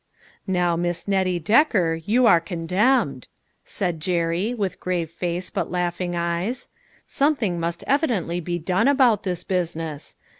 [0.47, 3.27] "Now, Miss Nettie Decker, you are con demned!"
[3.65, 6.69] said Jerry, with grave face but laugh ing eyes;
[7.05, 10.15] "something must evidently be done about this business.